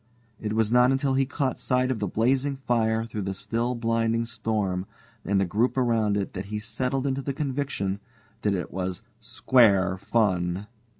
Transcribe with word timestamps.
It 0.39 0.53
was 0.53 0.71
not 0.71 0.91
until 0.91 1.13
he 1.13 1.27
caught 1.27 1.59
sight 1.59 1.91
of 1.91 1.99
the 1.99 2.07
blazing 2.07 2.55
fire 2.55 3.05
through 3.05 3.21
the 3.21 3.35
still 3.35 3.75
blinding 3.75 4.25
storm 4.25 4.87
and 5.23 5.39
the 5.39 5.45
group 5.45 5.77
around 5.77 6.17
it 6.17 6.33
that 6.33 6.45
he 6.45 6.57
settled 6.57 7.03
to 7.13 7.21
the 7.21 7.33
conviction 7.33 7.99
that 8.41 8.55
it 8.55 8.71
was 8.71 9.03
"square 9.21 9.99
fun." 9.99 10.65